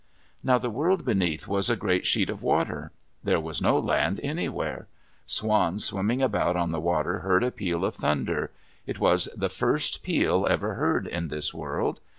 Now 0.43 0.57
the 0.57 0.71
world 0.71 1.05
beneath 1.05 1.47
was 1.47 1.69
a 1.69 1.75
great 1.75 2.07
sheet 2.07 2.31
of 2.31 2.41
water. 2.41 2.91
There 3.23 3.39
was 3.39 3.61
no 3.61 3.77
land 3.77 4.19
anywhere. 4.23 4.87
Swans 5.27 5.85
swimming 5.85 6.23
about 6.23 6.55
on 6.55 6.71
the 6.71 6.79
water 6.81 7.19
heard 7.19 7.43
a 7.43 7.51
peal 7.51 7.85
of 7.85 7.93
thunder. 7.93 8.49
It 8.87 8.99
was 8.99 9.29
the 9.37 9.47
first 9.47 10.01
peal 10.01 10.47
ever 10.49 10.73
heard 10.73 11.05
in 11.05 11.27
this 11.27 11.53
world. 11.53 11.99